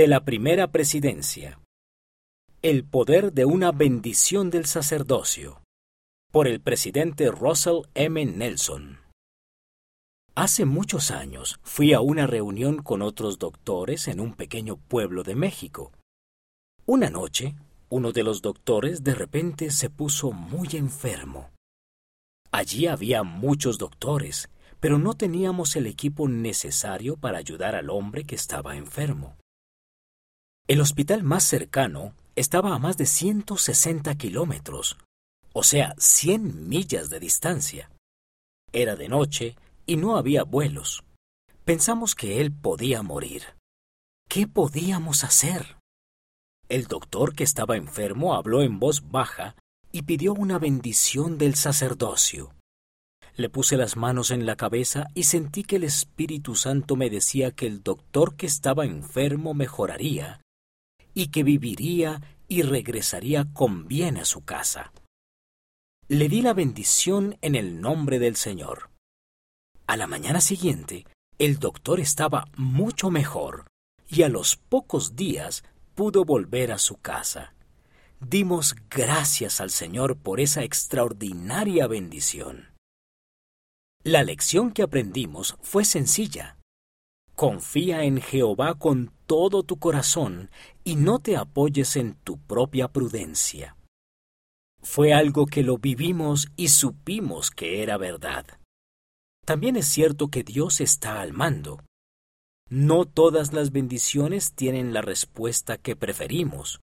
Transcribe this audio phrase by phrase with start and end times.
[0.00, 1.60] de la primera presidencia.
[2.62, 5.60] El poder de una bendición del sacerdocio.
[6.32, 8.24] Por el presidente Russell M.
[8.24, 9.00] Nelson.
[10.34, 15.34] Hace muchos años fui a una reunión con otros doctores en un pequeño pueblo de
[15.34, 15.92] México.
[16.86, 17.54] Una noche,
[17.90, 21.50] uno de los doctores de repente se puso muy enfermo.
[22.50, 24.48] Allí había muchos doctores,
[24.80, 29.36] pero no teníamos el equipo necesario para ayudar al hombre que estaba enfermo.
[30.70, 34.98] El hospital más cercano estaba a más de 160 kilómetros,
[35.52, 37.90] o sea, 100 millas de distancia.
[38.72, 41.02] Era de noche y no había vuelos.
[41.64, 43.42] Pensamos que él podía morir.
[44.28, 45.76] ¿Qué podíamos hacer?
[46.68, 49.56] El doctor que estaba enfermo habló en voz baja
[49.90, 52.54] y pidió una bendición del sacerdocio.
[53.34, 57.50] Le puse las manos en la cabeza y sentí que el Espíritu Santo me decía
[57.50, 60.40] que el doctor que estaba enfermo mejoraría
[61.14, 64.92] y que viviría y regresaría con bien a su casa.
[66.08, 68.90] Le di la bendición en el nombre del Señor.
[69.86, 71.06] A la mañana siguiente,
[71.38, 73.66] el doctor estaba mucho mejor
[74.08, 75.62] y a los pocos días
[75.94, 77.54] pudo volver a su casa.
[78.20, 82.68] Dimos gracias al Señor por esa extraordinaria bendición.
[84.02, 86.56] La lección que aprendimos fue sencilla.
[87.34, 90.50] Confía en Jehová con todo tu corazón
[90.82, 93.76] y no te apoyes en tu propia prudencia.
[94.82, 98.44] Fue algo que lo vivimos y supimos que era verdad.
[99.46, 101.78] También es cierto que Dios está al mando.
[102.68, 106.80] No todas las bendiciones tienen la respuesta que preferimos.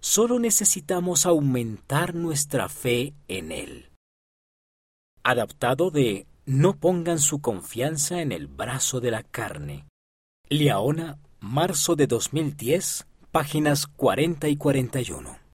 [0.00, 3.92] Solo necesitamos aumentar nuestra fe en Él.
[5.22, 9.86] Adaptado de no pongan su confianza en el brazo de la carne.
[10.48, 15.38] Liaona, marzo de 2010, páginas 40 y 41.